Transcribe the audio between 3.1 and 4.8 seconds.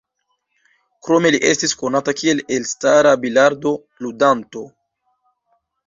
bilardo-ludanto.